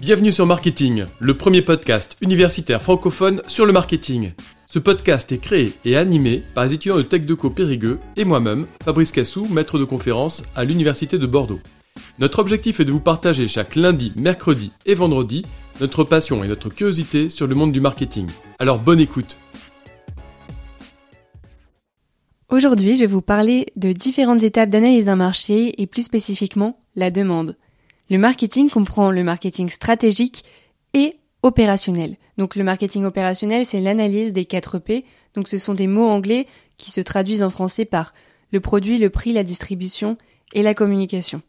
Bienvenue 0.00 0.32
sur 0.32 0.46
Marketing, 0.46 1.06
le 1.18 1.36
premier 1.36 1.62
podcast 1.62 2.16
universitaire 2.20 2.80
francophone 2.80 3.42
sur 3.46 3.66
le 3.66 3.72
marketing. 3.72 4.32
Ce 4.68 4.78
podcast 4.78 5.32
est 5.32 5.38
créé 5.38 5.72
et 5.84 5.96
animé 5.96 6.42
par 6.54 6.64
les 6.64 6.74
étudiants 6.74 6.96
de 6.96 7.02
TechDeco 7.02 7.50
Périgueux 7.50 7.98
et 8.16 8.24
moi-même, 8.24 8.66
Fabrice 8.84 9.12
Cassou, 9.12 9.46
maître 9.50 9.78
de 9.78 9.84
conférence 9.84 10.42
à 10.54 10.64
l'Université 10.64 11.18
de 11.18 11.26
Bordeaux. 11.26 11.60
Notre 12.18 12.38
objectif 12.38 12.80
est 12.80 12.84
de 12.84 12.92
vous 12.92 13.00
partager 13.00 13.48
chaque 13.48 13.74
lundi, 13.74 14.12
mercredi 14.16 14.70
et 14.86 14.94
vendredi 14.94 15.44
notre 15.80 16.04
passion 16.04 16.42
et 16.42 16.48
notre 16.48 16.70
curiosité 16.70 17.28
sur 17.28 17.46
le 17.46 17.54
monde 17.54 17.72
du 17.72 17.80
marketing. 17.80 18.26
Alors 18.58 18.78
bonne 18.78 19.00
écoute 19.00 19.38
Aujourd'hui, 22.48 22.94
je 22.96 23.00
vais 23.00 23.06
vous 23.06 23.22
parler 23.22 23.66
de 23.76 23.92
différentes 23.92 24.42
étapes 24.42 24.70
d'analyse 24.70 25.06
d'un 25.06 25.16
marché 25.16 25.80
et 25.82 25.86
plus 25.86 26.02
spécifiquement 26.02 26.78
la 26.94 27.10
demande. 27.10 27.56
Le 28.08 28.18
marketing 28.18 28.70
comprend 28.70 29.10
le 29.10 29.24
marketing 29.24 29.68
stratégique 29.68 30.44
et 30.94 31.14
opérationnel. 31.42 32.16
Donc 32.38 32.56
le 32.56 32.64
marketing 32.64 33.04
opérationnel, 33.04 33.66
c'est 33.66 33.80
l'analyse 33.80 34.32
des 34.32 34.44
4 34.44 34.78
P. 34.78 35.04
Donc 35.34 35.48
ce 35.48 35.58
sont 35.58 35.74
des 35.74 35.86
mots 35.86 36.08
anglais 36.08 36.46
qui 36.76 36.90
se 36.90 37.00
traduisent 37.00 37.42
en 37.42 37.50
français 37.50 37.84
par 37.84 38.12
le 38.52 38.60
produit, 38.60 38.98
le 38.98 39.10
prix, 39.10 39.32
la 39.32 39.44
distribution 39.44 40.16
et 40.52 40.62
la 40.62 40.74
communication. 40.74 41.42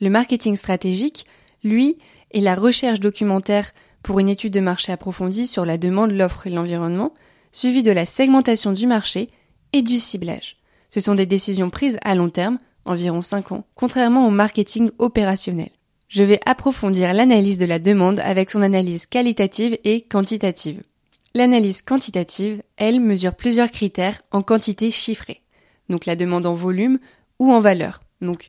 Le 0.00 0.10
marketing 0.10 0.56
stratégique, 0.56 1.26
lui, 1.64 1.98
est 2.30 2.40
la 2.40 2.54
recherche 2.54 3.00
documentaire 3.00 3.72
pour 4.02 4.20
une 4.20 4.28
étude 4.28 4.52
de 4.52 4.60
marché 4.60 4.92
approfondie 4.92 5.46
sur 5.46 5.64
la 5.64 5.76
demande, 5.76 6.12
l'offre 6.12 6.46
et 6.46 6.50
l'environnement, 6.50 7.12
suivi 7.52 7.82
de 7.82 7.90
la 7.90 8.06
segmentation 8.06 8.72
du 8.72 8.86
marché 8.86 9.28
et 9.72 9.82
du 9.82 9.98
ciblage. 9.98 10.56
Ce 10.90 11.00
sont 11.00 11.14
des 11.14 11.26
décisions 11.26 11.70
prises 11.70 11.98
à 12.02 12.14
long 12.14 12.30
terme 12.30 12.58
environ 12.88 13.22
5 13.22 13.52
ans, 13.52 13.64
contrairement 13.74 14.26
au 14.26 14.30
marketing 14.30 14.90
opérationnel. 14.98 15.70
Je 16.08 16.22
vais 16.22 16.40
approfondir 16.46 17.12
l'analyse 17.12 17.58
de 17.58 17.66
la 17.66 17.78
demande 17.78 18.20
avec 18.20 18.50
son 18.50 18.62
analyse 18.62 19.06
qualitative 19.06 19.78
et 19.84 20.00
quantitative. 20.00 20.82
L'analyse 21.34 21.82
quantitative, 21.82 22.62
elle, 22.76 23.00
mesure 23.00 23.34
plusieurs 23.34 23.70
critères 23.70 24.22
en 24.32 24.42
quantité 24.42 24.90
chiffrée. 24.90 25.42
Donc 25.90 26.06
la 26.06 26.16
demande 26.16 26.46
en 26.46 26.54
volume 26.54 26.98
ou 27.38 27.52
en 27.52 27.60
valeur. 27.60 28.00
Donc 28.22 28.48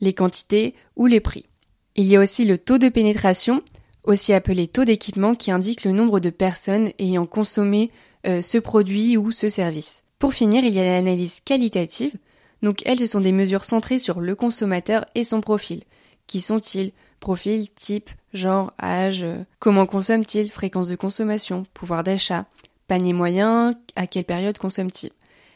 les 0.00 0.14
quantités 0.14 0.74
ou 0.96 1.06
les 1.06 1.20
prix. 1.20 1.46
Il 1.94 2.06
y 2.06 2.16
a 2.16 2.20
aussi 2.20 2.44
le 2.44 2.58
taux 2.58 2.78
de 2.78 2.88
pénétration, 2.88 3.62
aussi 4.02 4.32
appelé 4.32 4.66
taux 4.66 4.84
d'équipement, 4.84 5.34
qui 5.34 5.50
indique 5.50 5.84
le 5.84 5.92
nombre 5.92 6.20
de 6.20 6.30
personnes 6.30 6.90
ayant 6.98 7.26
consommé 7.26 7.90
euh, 8.26 8.42
ce 8.42 8.58
produit 8.58 9.16
ou 9.16 9.30
ce 9.30 9.48
service. 9.48 10.04
Pour 10.18 10.32
finir, 10.32 10.64
il 10.64 10.72
y 10.72 10.80
a 10.80 10.84
l'analyse 10.84 11.40
qualitative, 11.44 12.14
donc 12.64 12.82
elles, 12.86 12.98
ce 12.98 13.06
sont 13.06 13.20
des 13.20 13.30
mesures 13.30 13.64
centrées 13.64 13.98
sur 13.98 14.20
le 14.20 14.34
consommateur 14.34 15.04
et 15.14 15.22
son 15.22 15.40
profil. 15.42 15.82
Qui 16.26 16.40
sont-ils? 16.40 16.92
Profil, 17.20 17.68
type, 17.70 18.10
genre, 18.32 18.72
âge, 18.82 19.22
euh, 19.22 19.44
comment 19.58 19.86
consomme-t-il 19.86 20.50
Fréquence 20.50 20.88
de 20.88 20.96
consommation, 20.96 21.66
pouvoir 21.74 22.04
d'achat, 22.04 22.46
panier 22.88 23.12
moyen, 23.12 23.74
à 23.96 24.06
quelle 24.06 24.24
période 24.24 24.58
consomme-t-il 24.58 25.12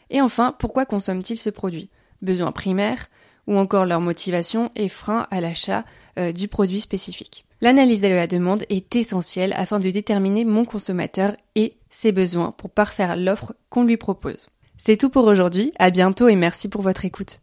Et 0.09 0.21
enfin, 0.21 0.55
pourquoi 0.57 0.85
consomme-t-il 0.85 1.37
ce 1.37 1.49
produit? 1.49 1.89
Besoin 2.21 2.51
primaire 2.51 3.07
ou 3.47 3.57
encore 3.57 3.85
leur 3.85 4.01
motivation 4.01 4.71
et 4.75 4.89
frein 4.89 5.25
à 5.31 5.41
l'achat 5.41 5.85
euh, 6.19 6.31
du 6.31 6.47
produit 6.47 6.79
spécifique. 6.79 7.45
L'analyse 7.61 8.01
de 8.01 8.07
la 8.07 8.27
demande 8.27 8.63
est 8.69 8.95
essentielle 8.95 9.53
afin 9.53 9.79
de 9.79 9.89
déterminer 9.89 10.45
mon 10.45 10.63
consommateur 10.63 11.35
et 11.55 11.73
ses 11.89 12.11
besoins 12.11 12.51
pour 12.51 12.69
parfaire 12.69 13.15
l'offre 13.15 13.55
qu'on 13.69 13.83
lui 13.83 13.97
propose. 13.97 14.49
C'est 14.81 14.95
tout 14.95 15.09
pour 15.09 15.25
aujourd'hui, 15.25 15.73
à 15.77 15.89
bientôt 15.89 16.29
et 16.29 16.37
merci 16.37 16.69
pour 16.69 16.81
votre 16.81 17.03
écoute. 17.03 17.41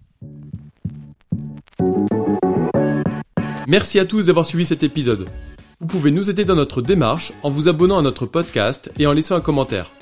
Merci 3.69 3.99
à 3.99 4.07
tous 4.07 4.27
d'avoir 4.27 4.47
suivi 4.47 4.65
cet 4.65 4.83
épisode. 4.83 5.29
Vous 5.79 5.87
pouvez 5.87 6.11
nous 6.11 6.31
aider 6.31 6.47
dans 6.47 6.55
notre 6.55 6.81
démarche 6.81 7.35
en 7.43 7.51
vous 7.51 7.69
abonnant 7.69 7.99
à 7.99 8.03
notre 8.03 8.25
podcast 8.25 8.91
et 8.99 9.07
en 9.07 9.13
laissant 9.13 9.37
un 9.37 9.43
commentaire. 9.43 9.93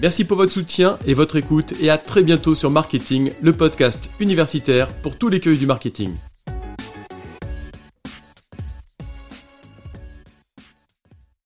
Merci 0.00 0.24
pour 0.24 0.38
votre 0.38 0.52
soutien 0.52 0.98
et 1.06 1.12
votre 1.12 1.36
écoute 1.36 1.74
et 1.78 1.90
à 1.90 1.98
très 1.98 2.22
bientôt 2.22 2.54
sur 2.54 2.70
Marketing, 2.70 3.32
le 3.42 3.52
podcast 3.52 4.10
universitaire 4.18 4.88
pour 5.02 5.18
tous 5.18 5.28
les 5.28 5.40
cueils 5.40 5.58
du 5.58 5.66
marketing. 5.66 6.14